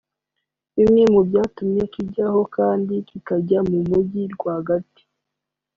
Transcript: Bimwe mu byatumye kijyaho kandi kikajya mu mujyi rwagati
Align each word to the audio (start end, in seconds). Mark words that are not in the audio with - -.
Bimwe 0.77 1.03
mu 1.13 1.21
byatumye 1.27 1.83
kijyaho 1.93 2.41
kandi 2.55 2.93
kikajya 3.07 3.59
mu 3.69 3.77
mujyi 3.89 4.23
rwagati 4.35 5.03